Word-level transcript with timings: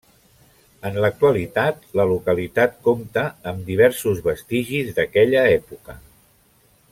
En 0.89 0.95
l'actualitat 1.03 1.83
la 1.99 2.05
localitat 2.11 2.73
compta 2.87 3.27
amb 3.51 3.69
diversos 3.71 4.23
vestigis 4.31 4.91
d'aquella 4.97 5.45
època. 5.61 6.01